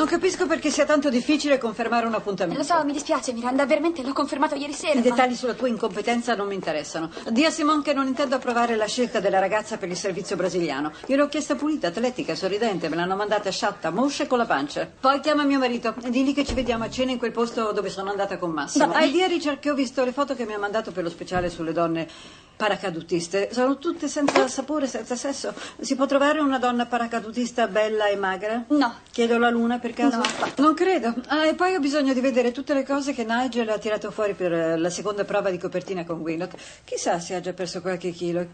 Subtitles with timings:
[0.00, 2.58] Non capisco perché sia tanto difficile confermare un appuntamento.
[2.58, 4.94] Lo so, mi dispiace, Miranda, veramente l'ho confermato ieri sera.
[4.94, 7.10] I ma- dettagli sulla tua incompetenza non mi interessano.
[7.28, 10.90] Dì a Simon che non intendo approvare la scelta della ragazza per il servizio brasiliano.
[11.04, 14.90] Gliel'ho chiesta pulita, atletica, sorridente, me l'hanno mandata sciatta, moscia e con la pancia.
[14.98, 17.90] Poi chiama mio marito e digli che ci vediamo a cena in quel posto dove
[17.90, 18.86] sono andata con Massimo.
[18.86, 19.04] Va bene.
[19.04, 21.50] Ah, e ieri cerchi ho visto le foto che mi ha mandato per lo speciale
[21.50, 22.08] sulle donne
[22.60, 23.48] paracadutiste.
[23.52, 25.54] Sono tutte senza sapore, senza sesso.
[25.80, 28.64] Si può trovare una donna paracadutista bella e magra?
[28.68, 28.96] No.
[29.10, 30.18] Chiedo la luna per caso?
[30.18, 30.24] No.
[30.56, 31.14] Non credo.
[31.28, 34.34] Ah, e poi ho bisogno di vedere tutte le cose che Nigel ha tirato fuori
[34.34, 36.54] per eh, la seconda prova di copertina con Willock.
[36.84, 38.48] Chissà se ha già perso qualche chilo.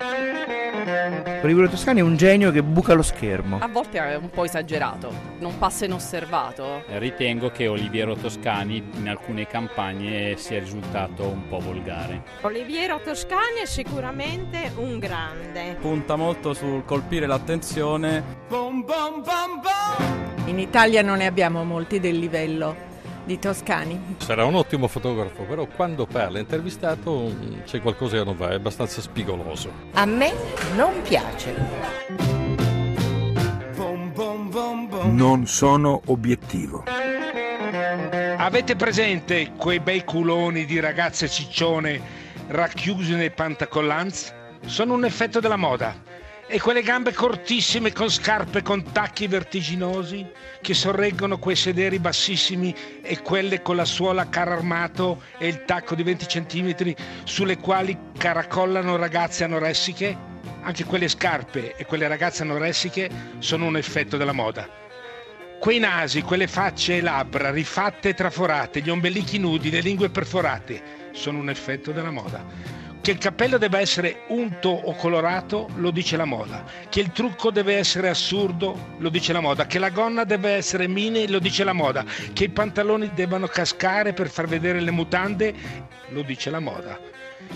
[1.43, 3.59] Olivero Toscani è un genio che buca lo schermo.
[3.61, 6.85] A volte è un po' esagerato, non passa inosservato.
[6.87, 12.23] Ritengo che Oliviero Toscani in alcune campagne sia risultato un po' volgare.
[12.43, 13.95] Oliviero Toscani è sicuramente
[14.77, 15.77] un grande.
[15.81, 18.23] punta molto sul colpire l'attenzione.
[20.47, 22.77] In Italia non ne abbiamo molti del livello
[23.25, 24.17] di Toscani.
[24.19, 28.55] Sarà un ottimo fotografo, però quando parla intervistato mm, c'è qualcosa che non va, è
[28.55, 29.73] abbastanza spigoloso.
[29.95, 30.33] A me
[30.77, 31.55] non piace.
[35.05, 36.85] Non sono obiettivo.
[38.37, 44.35] Avete presente quei bei culoni di ragazze ciccione racchiusi nei pantacollants?
[44.65, 46.15] Sono un effetto della moda.
[46.49, 50.25] E quelle gambe cortissime con scarpe con tacchi vertiginosi
[50.61, 55.65] che sorreggono quei sederi bassissimi e quelle con la suola a carro armato e il
[55.65, 60.17] tacco di 20 cm sulle quali caracollano ragazze anoressiche?
[60.63, 64.69] Anche quelle scarpe e quelle ragazze anoressiche sono un effetto della moda.
[65.59, 70.96] Quei nasi, quelle facce e labbra rifatte e traforate, gli ombelichi nudi, le lingue perforate,
[71.17, 72.45] sono un effetto della moda.
[73.01, 76.65] Che il cappello debba essere unto o colorato, lo dice la moda.
[76.89, 79.67] Che il trucco deve essere assurdo, lo dice la moda.
[79.67, 82.05] Che la gonna deve essere mini, lo dice la moda.
[82.33, 85.55] Che i pantaloni debbano cascare per far vedere le mutande,
[86.09, 86.99] lo dice la moda.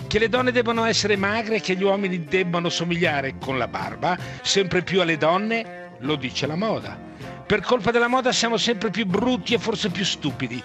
[0.07, 4.17] Che le donne debbano essere magre e che gli uomini debbano somigliare con la barba
[4.41, 7.10] sempre più alle donne, lo dice la moda.
[7.51, 10.63] Per colpa della moda siamo sempre più brutti e forse più stupidi.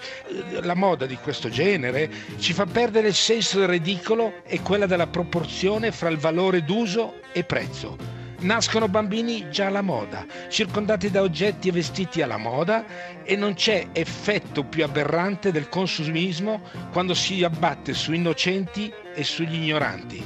[0.61, 5.07] La moda di questo genere ci fa perdere il senso del ridicolo e quella della
[5.07, 7.97] proporzione fra il valore d'uso e prezzo.
[8.39, 12.85] Nascono bambini già alla moda, circondati da oggetti e vestiti alla moda
[13.21, 16.61] e non c'è effetto più aberrante del consumismo
[16.93, 20.25] quando si abbatte su innocenti e sugli ignoranti.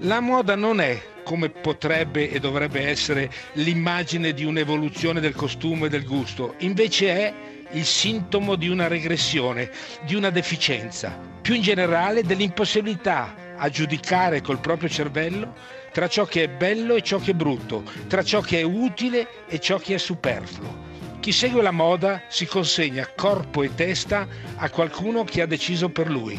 [0.00, 5.88] La moda non è, come potrebbe e dovrebbe essere, l'immagine di un'evoluzione del costume e
[5.90, 7.34] del gusto, invece è
[7.72, 9.70] il sintomo di una regressione,
[10.04, 15.54] di una deficienza, più in generale dell'impossibilità a giudicare col proprio cervello
[15.92, 19.46] tra ciò che è bello e ciò che è brutto, tra ciò che è utile
[19.46, 20.92] e ciò che è superfluo.
[21.20, 26.10] Chi segue la moda si consegna corpo e testa a qualcuno che ha deciso per
[26.10, 26.38] lui.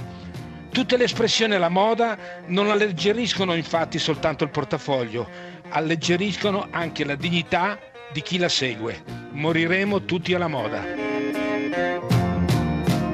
[0.76, 5.26] Tutte le espressioni alla moda non alleggeriscono infatti soltanto il portafoglio,
[5.70, 7.80] alleggeriscono anche la dignità
[8.12, 9.02] di chi la segue.
[9.32, 10.84] Moriremo tutti alla moda.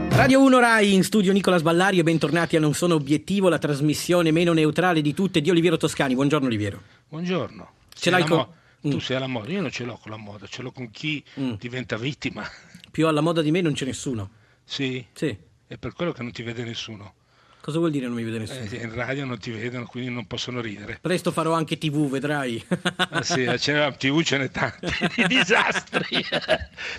[0.09, 4.31] Radio 1 Rai in studio Nicola Sballari e bentornati a Non Sono Obiettivo, la trasmissione
[4.31, 6.15] meno neutrale di tutte di Oliviero Toscani.
[6.15, 6.81] Buongiorno Oliviero.
[7.09, 7.69] Buongiorno.
[7.93, 8.97] Ce l'hai con- mo- Tu Mm.
[8.97, 11.23] sei alla moda, io non ce l'ho con la moda, ce l'ho con chi
[11.59, 12.43] diventa vittima.
[12.89, 14.31] Più alla moda di me non c'è nessuno.
[14.63, 15.05] Sì?
[15.13, 15.37] Sì.
[15.67, 17.13] È per quello che non ti vede nessuno.
[17.61, 18.59] Cosa vuol dire non mi vede nessuno?
[18.71, 20.97] Eh, in radio non ti vedono, quindi non possono ridere.
[20.99, 22.63] Presto farò anche TV, vedrai.
[22.95, 26.25] Ah, sì, ce n'è, TV ce n'è tanti di disastri.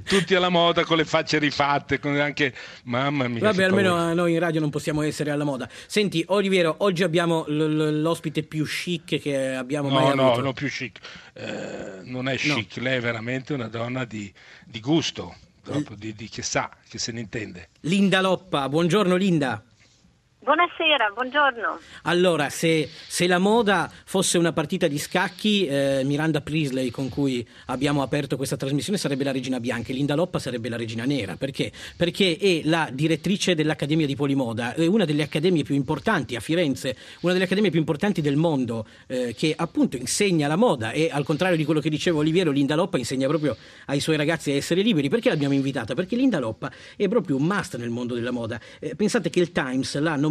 [0.04, 3.40] Tutti alla moda con le facce rifatte, con anche mamma mia.
[3.40, 4.10] Vabbè, almeno paura.
[4.10, 5.68] eh, noi in radio non possiamo essere alla moda.
[5.86, 10.42] Senti, Oliviero, oggi abbiamo l- l'ospite più chic che abbiamo mai No, no, avuto.
[10.42, 10.98] non più chic.
[11.32, 14.32] Eh, non è chic, lei è veramente una donna di,
[14.64, 17.68] di gusto, proprio di, di che sa, che se ne intende.
[17.80, 19.60] Linda Loppa, buongiorno Linda.
[20.44, 21.78] Buonasera, buongiorno.
[22.02, 27.46] Allora, se, se la moda fosse una partita di scacchi, eh, Miranda Priestley, con cui
[27.66, 31.36] abbiamo aperto questa trasmissione, sarebbe la regina bianca e Linda Loppa sarebbe la regina nera.
[31.36, 31.70] Perché?
[31.96, 36.96] Perché è la direttrice dell'Accademia di Polimoda, è una delle accademie più importanti a Firenze,
[37.20, 41.22] una delle accademie più importanti del mondo, eh, che appunto insegna la moda e al
[41.22, 43.56] contrario di quello che diceva Oliviero, Linda Loppa insegna proprio
[43.86, 45.08] ai suoi ragazzi a essere liberi.
[45.08, 45.94] Perché l'abbiamo invitata?
[45.94, 48.60] Perché Linda Loppa è proprio un must nel mondo della moda.
[48.80, 50.30] Eh, pensate che il Times l'ha nominata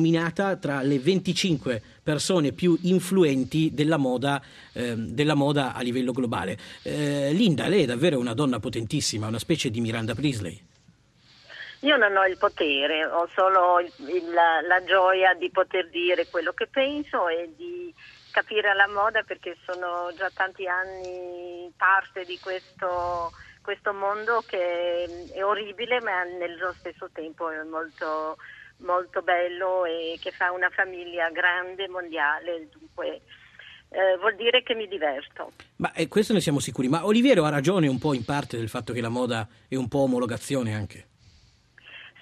[0.59, 4.41] tra le 25 persone più influenti della moda,
[4.73, 6.57] ehm, della moda a livello globale.
[6.83, 10.59] Eh, Linda, lei è davvero una donna potentissima, una specie di Miranda Priestley.
[11.81, 16.27] Io non ho il potere, ho solo il- il- la, la gioia di poter dire
[16.27, 17.93] quello che penso e di
[18.31, 23.31] capire la moda perché sono già tanti anni parte di questo
[23.61, 28.37] questo mondo che è orribile ma nello stesso tempo è molto,
[28.81, 33.21] molto bello e che fa una famiglia grande, mondiale, dunque
[33.89, 35.51] eh, vuol dire che mi diverto.
[35.77, 38.69] Ma eh, questo ne siamo sicuri, ma Oliviero ha ragione un po' in parte del
[38.69, 41.07] fatto che la moda è un po' omologazione anche.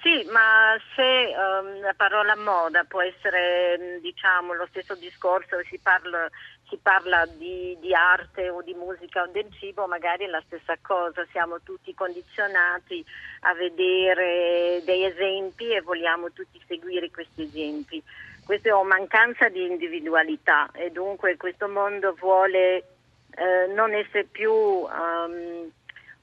[0.02, 6.30] Sì, ma se um, la parola moda può essere diciamo, lo stesso discorso, si parla,
[6.70, 10.78] si parla di, di, arte o di musica o del cibo, magari è la stessa
[10.82, 13.04] cosa, siamo tutti condizionati
[13.42, 18.02] a vedere dei esempi e vogliamo tutti seguire questi esempi.
[18.46, 22.84] Questa è una mancanza di individualità e dunque questo mondo vuole
[23.36, 24.52] eh, non essere più...
[24.52, 25.72] Um,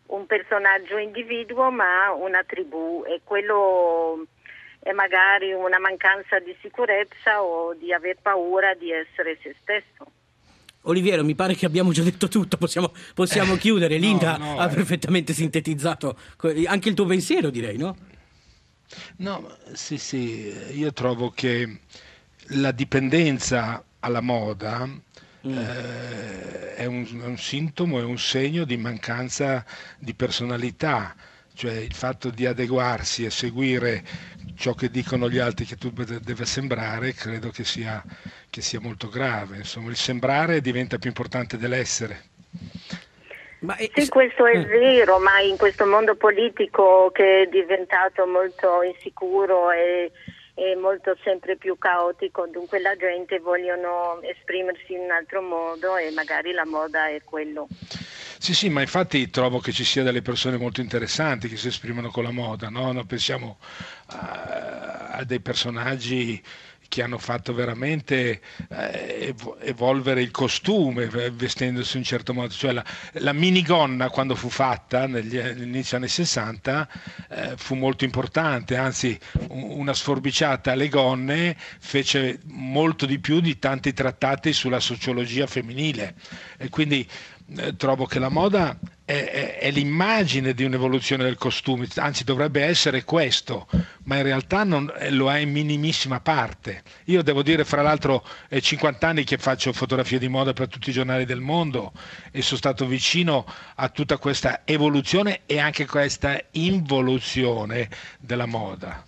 [0.07, 4.27] un personaggio individuo ma una tribù e quello
[4.81, 10.07] è magari una mancanza di sicurezza o di aver paura di essere se stesso.
[10.89, 13.99] Oliviero, mi pare che abbiamo già detto tutto, possiamo, possiamo eh, chiudere.
[13.99, 14.75] Linda no, no, ha eh.
[14.75, 16.19] perfettamente sintetizzato
[16.67, 17.97] anche il tuo pensiero, direi, no?
[19.17, 21.81] No, sì, sì, io trovo che
[22.51, 24.89] la dipendenza alla moda
[25.47, 25.59] Mm.
[25.59, 29.65] eh, è, un, è un sintomo, è un segno di mancanza
[29.99, 31.15] di personalità
[31.57, 34.05] cioè il fatto di adeguarsi e seguire
[34.57, 38.03] ciò che dicono gli altri che tu deve sembrare, credo che sia,
[38.51, 39.57] che sia molto grave.
[39.57, 42.25] Insomma, il sembrare diventa più importante dell'essere.
[43.75, 43.91] È...
[43.95, 44.65] Sì, questo è eh.
[44.65, 50.13] vero, ma in questo mondo politico che è diventato molto insicuro e
[50.55, 56.11] è molto sempre più caotico, dunque la gente vogliono esprimersi in un altro modo e
[56.13, 57.69] magari la moda è quello.
[58.39, 62.11] Sì, sì, ma infatti trovo che ci sia delle persone molto interessanti che si esprimono
[62.11, 62.93] con la moda, no?
[62.93, 63.59] no pensiamo
[64.07, 66.43] a, a dei personaggi
[66.89, 72.85] che hanno fatto veramente eh, evolvere il costume vestendosi in un certo modo, cioè la,
[73.15, 76.89] la minigonna quando fu fatta negli, negli anni 60
[77.29, 79.19] eh, fu molto importante, anzi
[79.49, 86.15] una sforbiciata alle gonne fece molto di più di tanti trattati sulla sociologia femminile
[86.57, 87.07] e quindi
[87.55, 92.63] eh, trovo che la moda è, è, è, l'immagine di un'evoluzione del costume, anzi dovrebbe
[92.63, 93.69] essere questo,
[94.05, 96.83] ma in realtà non, eh, lo è in minimissima parte.
[97.05, 100.91] Io devo dire, fra l'altro, è 50 anni che faccio fotografie di moda per tutti
[100.91, 101.93] i giornali del mondo
[102.33, 103.47] e sono stato vicino
[103.77, 107.89] a tutta questa evoluzione e anche questa involuzione
[108.19, 109.05] della moda.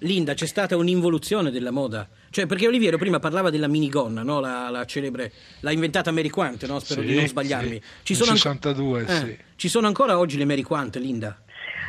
[0.00, 2.08] Linda, c'è stata un'involuzione della moda?
[2.36, 4.40] Cioè, perché Oliviero prima parlava della minigonna, no?
[4.40, 6.78] la, la celebre, l'ha inventata Mary Quant, no?
[6.80, 7.80] spero sì, di non sbagliarmi.
[8.02, 11.40] Ci sono, 62, an- eh, ci sono ancora oggi le Mary Quant, Linda?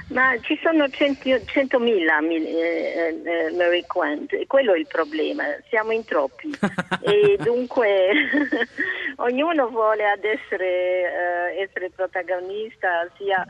[0.07, 6.05] Ma ci sono 100.000 eh, eh, Mary Quant e quello è il problema, siamo in
[6.05, 6.50] troppi
[7.03, 8.11] e dunque
[9.19, 13.45] ognuno vuole ad essere, eh, essere protagonista sia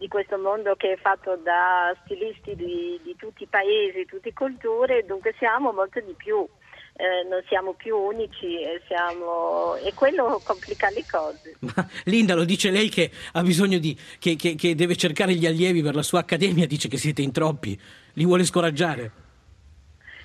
[0.00, 4.32] di questo mondo che è fatto da stilisti di, di tutti i paesi, tutte le
[4.32, 6.48] culture, dunque siamo molto di più.
[6.94, 9.76] Eh, non siamo più unici e, siamo...
[9.76, 11.56] e, quello complica le cose.
[11.60, 15.46] Ma Linda lo dice lei che ha bisogno di che, che, che deve cercare gli
[15.46, 17.78] allievi per la sua accademia, dice che siete in troppi,
[18.14, 19.19] li vuole scoraggiare.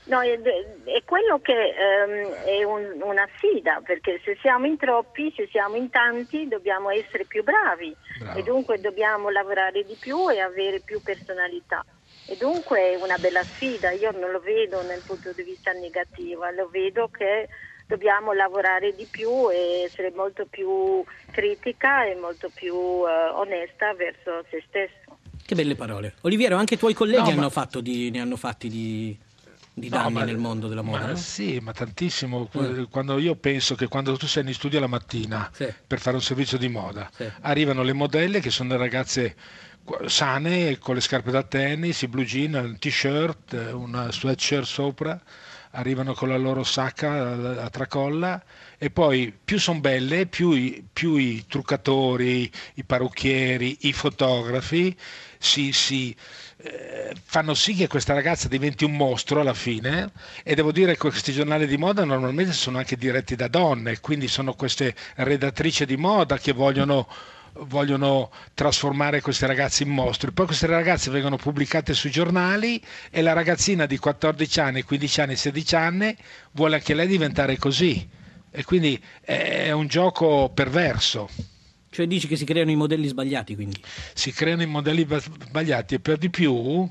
[0.05, 5.33] No, è, è quello che um, è un, una sfida, perché se siamo in troppi,
[5.35, 8.37] se siamo in tanti, dobbiamo essere più bravi Bravo.
[8.37, 11.83] e dunque dobbiamo lavorare di più e avere più personalità.
[12.27, 16.47] E dunque è una bella sfida, io non lo vedo nel punto di vista negativo,
[16.51, 17.47] lo vedo che
[17.87, 24.43] dobbiamo lavorare di più e essere molto più critica e molto più uh, onesta verso
[24.49, 25.17] se stesso.
[25.43, 26.13] Che belle parole.
[26.21, 27.81] Oliviero, anche i tuoi colleghi no, hanno ma...
[27.81, 29.17] di, ne hanno fatti di
[29.77, 30.99] di danni no, ma, nel mondo della moda.
[30.99, 31.15] Ma no?
[31.17, 32.49] Sì, ma tantissimo.
[32.57, 32.83] Mm.
[32.89, 35.71] Quando io penso che quando tu sei in studio la mattina sì.
[35.85, 37.29] per fare un servizio di moda, sì.
[37.41, 39.35] arrivano le modelle che sono ragazze
[40.07, 45.21] sane con le scarpe da tennis, i blue jean, un t-shirt, una sweatshirt sopra,
[45.75, 48.41] arrivano con la loro sacca a tracolla
[48.77, 54.95] e poi più sono belle, più i, più i truccatori, i parrucchieri, i fotografi
[55.37, 56.15] si, si
[56.57, 60.11] eh, fanno sì che questa ragazza diventi un mostro alla fine
[60.43, 64.27] e devo dire che questi giornali di moda normalmente sono anche diretti da donne, quindi
[64.27, 67.07] sono queste redattrici di moda che vogliono
[67.59, 70.31] vogliono trasformare queste ragazze in mostri.
[70.31, 75.35] Poi queste ragazze vengono pubblicate sui giornali e la ragazzina di 14 anni, 15 anni,
[75.35, 76.15] 16 anni
[76.51, 78.07] vuole anche lei diventare così.
[78.51, 81.29] E quindi è un gioco perverso.
[81.89, 83.81] Cioè dici che si creano i modelli sbagliati quindi?
[84.13, 86.89] Si creano i modelli sbagliati e per di più,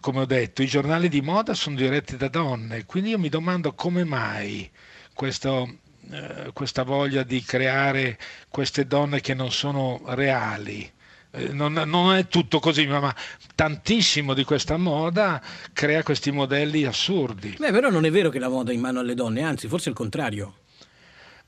[0.00, 3.72] come ho detto, i giornali di moda sono diretti da donne, quindi io mi domando
[3.72, 4.70] come mai
[5.14, 5.78] questo,
[6.10, 10.90] eh, questa voglia di creare queste donne che non sono reali.
[11.30, 13.14] Eh, Non, non è tutto così, ma, ma
[13.54, 17.56] tantissimo di questa moda crea questi modelli assurdi.
[17.58, 19.90] Beh, però non è vero che la moda è in mano alle donne, anzi, forse
[19.90, 20.54] il contrario.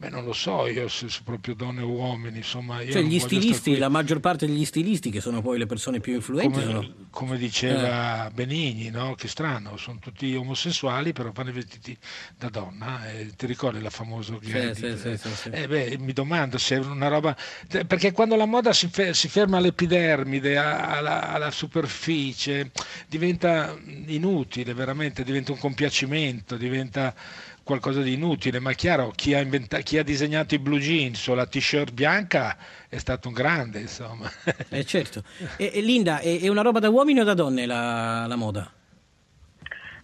[0.00, 2.80] Beh, non lo so io se, se proprio donne o uomini, insomma.
[2.80, 6.14] Io Cioè, gli stilisti, la maggior parte degli stilisti, che sono poi le persone più
[6.14, 6.88] influenti, come, sono...
[7.10, 9.14] come diceva Benigni, no?
[9.14, 11.94] che strano, sono tutti omosessuali, però fanno i vestiti
[12.34, 13.10] da donna.
[13.10, 15.48] E ti ricordi la famosa Sì, che sì, sì, sì, sì.
[15.50, 17.36] Eh beh, mi domando se è una roba.
[17.68, 22.70] Perché quando la moda si, fe- si ferma all'epidermide, alla, alla superficie,
[23.06, 23.76] diventa
[24.06, 27.14] inutile, veramente, diventa un compiacimento, diventa
[27.62, 28.58] qualcosa di inutile.
[28.58, 31.92] Ma è chiaro, chi ha, inventa- chi ha disegnato i blue jeans o la t-shirt
[31.92, 32.56] bianca
[32.88, 34.30] è stato un grande, insomma.
[34.70, 35.24] Eh, certo.
[35.56, 38.70] E, e Linda, è, è una roba da uomini o da donne la, la moda?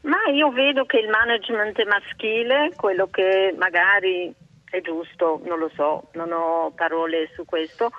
[0.00, 4.34] Ma io vedo che il management è maschile, quello che magari
[4.68, 7.92] è giusto, non lo so, non ho parole su questo,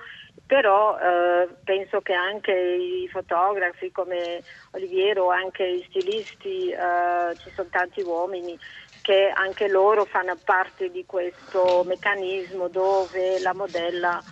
[0.47, 7.67] però eh, penso che anche i fotografi come Oliviero, anche i stilisti, eh, ci sono
[7.69, 8.57] tanti uomini
[9.01, 14.23] che anche loro fanno parte di questo meccanismo dove la modella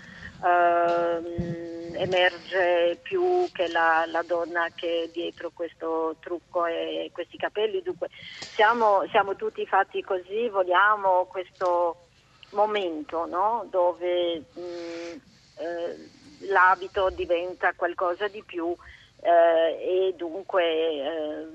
[0.44, 7.82] ehm, emerge più che la, la donna che è dietro questo trucco e questi capelli.
[7.82, 8.10] Dunque
[8.56, 12.08] siamo, siamo tutti fatti così, vogliamo questo
[12.52, 13.68] momento no?
[13.70, 16.10] dove mh, eh,
[16.48, 18.76] l'abito diventa qualcosa di più
[19.22, 21.46] eh, e dunque eh,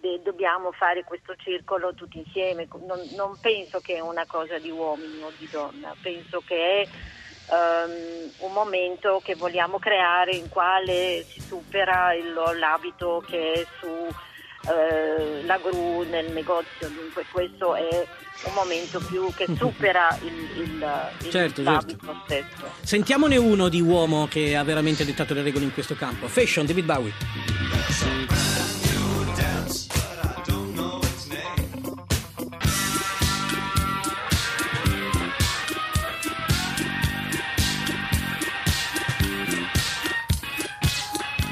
[0.00, 2.66] de- dobbiamo fare questo circolo tutti insieme.
[2.86, 6.88] Non, non penso che è una cosa di uomini o di donna, penso che è
[7.52, 14.08] ehm, un momento che vogliamo creare in quale si supera il- l'abito che è su
[14.68, 18.06] eh, la gru nel negozio, dunque questo è
[18.44, 20.86] un momento più che supera il, il,
[21.22, 22.70] il- Certo, l'abito stesso.
[22.82, 26.28] Sentiamone uno di uomo che ha veramente dettato le regole in questo campo.
[26.28, 27.12] Fashion, David Bowie.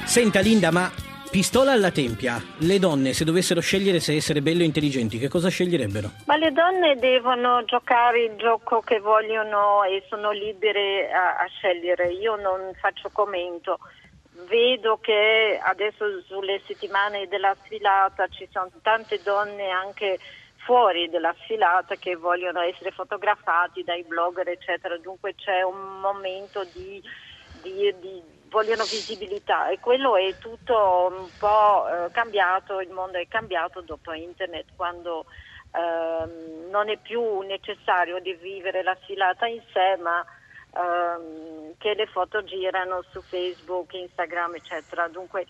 [0.04, 0.90] Senta Linda, ma
[1.30, 5.48] pistola alla tempia, le donne se dovessero scegliere se essere belle o intelligenti, che cosa
[5.48, 6.10] sceglierebbero?
[6.26, 12.12] Ma le donne devono giocare il gioco che vogliono e sono libere a, a scegliere.
[12.12, 13.78] Io non faccio commento.
[14.48, 20.18] Vedo che adesso sulle settimane della sfilata ci sono tante donne anche
[20.64, 24.96] fuori dalla sfilata che vogliono essere fotografati dai blogger, eccetera.
[24.98, 27.02] Dunque c'è un momento di,
[27.62, 33.28] di- di- vogliono visibilità e quello è tutto un po' eh, cambiato, il mondo è
[33.28, 35.24] cambiato dopo internet quando
[35.72, 40.24] ehm, non è più necessario di vivere la sfilata in sé, ma
[40.74, 45.08] ehm, che le foto girano su Facebook, Instagram, eccetera.
[45.08, 45.46] Dunque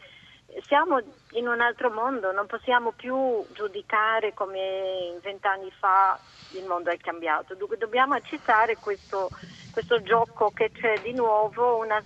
[0.66, 0.98] siamo
[1.32, 6.18] in un altro mondo, non possiamo più giudicare come vent'anni fa
[6.52, 7.54] il mondo è cambiato.
[7.54, 9.28] Dunque dobbiamo accettare questo,
[9.70, 12.02] questo gioco che c'è di nuovo, una,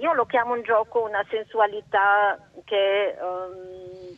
[0.00, 4.16] io lo chiamo un gioco, una sensualità che ehm,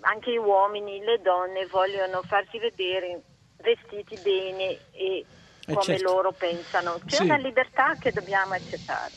[0.00, 3.20] anche gli uomini, le donne vogliono farsi vedere
[3.56, 5.26] vestiti bene e
[5.66, 6.02] Eh, come certo.
[6.02, 6.98] loro pensano.
[7.06, 7.24] C'è Sì.
[7.24, 9.12] una libertà che dobbiamo accettare.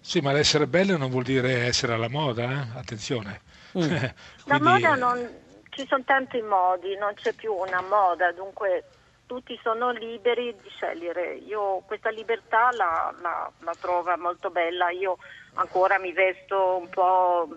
[0.00, 2.78] Sì, ma l'essere belle non vuol dire essere alla moda, eh?
[2.78, 3.40] attenzione.
[3.78, 3.82] Mm.
[4.46, 5.30] La Quindi, moda non,
[5.70, 8.84] ci sono tanti modi, non c'è più una moda, dunque
[9.30, 11.34] tutti sono liberi di scegliere.
[11.34, 15.18] Io questa libertà la, la, la trovo molto bella, io
[15.54, 17.48] ancora mi vesto un po'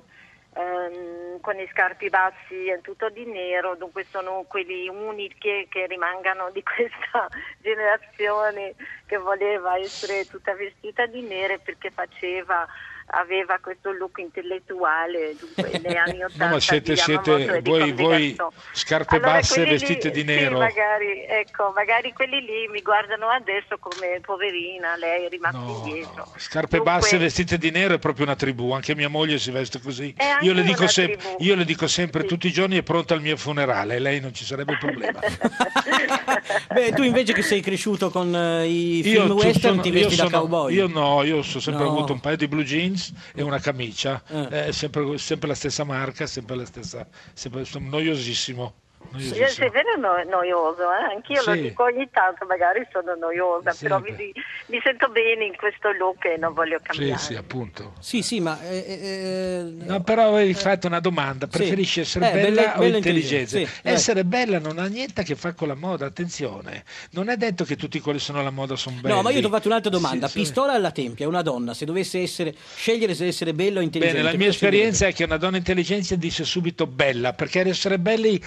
[0.53, 6.51] ehm, con i scarpi bassi e tutto di nero, dunque sono quelli unici che rimangano
[6.51, 7.27] di questa
[7.57, 8.75] generazione
[9.07, 12.67] che voleva essere tutta vestita di nero perché faceva
[13.07, 18.35] aveva questo look intellettuale dunque negli anni 80 No, ma siete, diciamo, siete voi, voi
[18.71, 20.57] scarpe Allora, basse quelli lì- vestite di sì, nero.
[20.57, 26.27] magari, ecco, magari quelli lì mi guardano adesso come poverina, lei è rimasta No, indietro.
[26.37, 29.79] Scarpe Dunque- basse vestite di nero è proprio una tribù, anche mia moglie si veste
[29.79, 30.13] così.
[30.41, 31.35] Io le dico, una sem- tribù.
[31.39, 34.45] io le dico sempre tutti i giorni è pronta al mio funerale, lei non ci
[34.45, 35.19] sarebbe problema.
[36.73, 39.87] Beh, tu invece che sei cresciuto con eh, i Io film tu- western sono- ti
[39.89, 40.73] io vesti da sono- cowboy.
[40.73, 41.89] Io no, io ho sempre No.
[41.91, 42.92] avuto un paio di blue jeans
[43.33, 44.67] e una camicia, Eh.
[44.67, 48.82] eh, sempre, sempre la stessa marca, sempre la stessa, sempre, sono noiosissimo.
[49.11, 49.47] Noiosissimo.
[49.47, 51.13] Sì, è vero no- noioso, eh?
[51.13, 51.61] anch'io lo Sì.
[51.61, 54.31] dico ogni tanto, magari sono noiosa, però mi, Sempre.
[54.67, 57.19] mi sento bene in questo look e non voglio Sì, cambiare.
[57.19, 57.93] sì, appunto.
[57.99, 58.59] Sì, sì, ma...
[58.63, 61.57] eh, eh, No, però avevi fatto una domanda, sì.
[61.57, 63.59] preferisci essere Eh, bella, bella- o bella intelligente?
[63.59, 66.83] intelligente, sì, essere bella non ha niente a che fare con la moda, attenzione.
[67.11, 69.13] Non è detto che tutti quelli che sono alla moda sono belli.
[69.15, 70.27] No, ma io ti ho fatto un'altra domanda.
[70.27, 70.39] Sì, sì.
[70.39, 74.21] Pistola alla tempia, una donna, se dovesse essere, scegliere se essere bella o intelligente...
[74.21, 78.41] Bene, la mia esperienza è che una donna intelligente dice subito bella, perché essere belli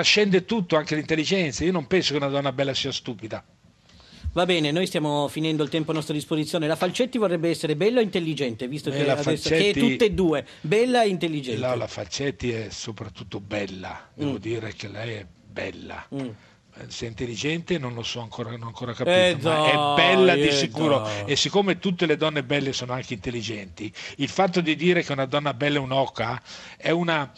[0.00, 1.62] trascende tutto, anche l'intelligenza.
[1.64, 3.44] Io non penso che una donna bella sia stupida.
[4.32, 6.66] Va bene, noi stiamo finendo il tempo a nostra disposizione.
[6.66, 10.04] La Falcetti vorrebbe essere bella o intelligente, visto Eh, che, adesso, Falcetti- che è tutte
[10.06, 11.66] e due, bella e intelligente.
[11.66, 14.36] No, la Falcetti è soprattutto bella, devo Mm.
[14.36, 16.06] dire che lei è bella.
[16.14, 16.18] Mm.
[16.20, 16.34] Eh,
[16.88, 19.94] Se è intelligente non lo so ancora, non ho ancora capito, Eh, ma dai, è
[19.96, 21.00] bella di eh, sicuro.
[21.00, 21.24] dai.
[21.26, 25.26] E siccome tutte le donne belle sono anche intelligenti, il fatto di dire che una
[25.26, 26.40] donna bella è un'oca
[26.78, 27.30] è, una-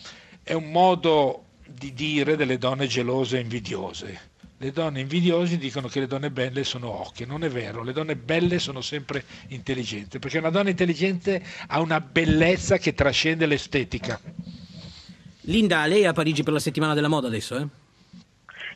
[0.45, 4.31] è un modo di dire delle donne gelose e invidiose.
[4.59, 8.15] Le donne invidiose dicono che le donne belle sono ocche, non è vero, le donne
[8.15, 14.21] belle sono sempre intelligenti, perché una donna intelligente ha una bellezza che trascende l'estetica.
[15.47, 17.67] Linda, lei è a Parigi per la settimana della moda adesso, eh?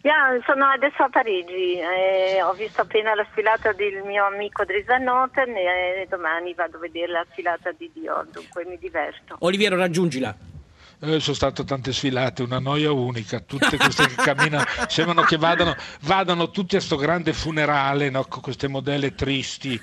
[0.02, 4.86] Yeah, sono adesso a Parigi, eh, ho visto appena la sfilata del mio amico Dries
[4.86, 9.36] Van Noten e domani vado a vedere la sfilata di Dior, dunque mi diverto.
[9.40, 10.54] Oliviero, raggiungila.
[10.98, 15.76] Eh, sono state tante sfilate, una noia unica, tutte queste che camminano, sembrano che vadano,
[16.00, 19.78] vadano tutti a sto grande funerale, no, con queste modelle tristi,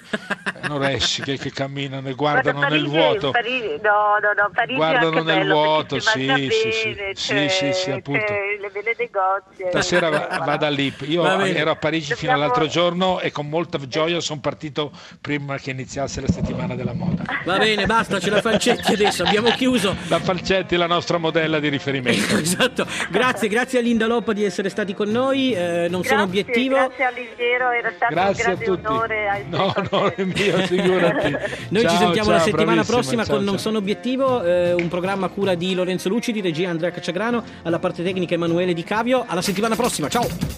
[0.61, 3.31] anoressiche che camminano e guardano Guarda, nel Parigi- vuoto.
[3.31, 6.93] Parigi- no, no, no, Parigi Guardano nel bello vuoto, si mangia sì, sì, sì.
[6.93, 8.33] bene, Sì, sì, sì, appunto.
[8.59, 9.65] le belle negozi.
[9.69, 10.91] Stasera va- vado lì.
[11.01, 11.55] Io bene.
[11.55, 14.91] ero a Parigi fino Dobbiamo- all'altro giorno e con molta gioia sono partito
[15.21, 17.23] prima che iniziasse la settimana della moda.
[17.45, 19.95] Va bene, basta, c'è la Falcetti adesso, abbiamo chiuso.
[20.07, 22.35] La Falcetti la nostra modella di riferimento.
[22.43, 26.41] Esatto, grazie, grazie a Linda Loppa di essere stati con noi, eh, non sono Grazie,
[26.41, 26.75] obiettivo.
[26.75, 28.85] Grazie Alighiero, era stato Grazie a un grande tutti.
[28.87, 29.29] onore.
[29.29, 31.31] a essere No, no, è mio, figurati.
[31.69, 33.59] Noi ci Ciao, sentiamo ciao, la settimana prossima ciao, con Non.
[33.59, 38.03] Sono Obiettivo, eh, un programma a cura di Lorenzo Lucidi, regia Andrea Cacciagrano, alla parte
[38.03, 39.23] tecnica Emanuele Di Cavio.
[39.27, 40.51] Alla settimana prossima, ciao!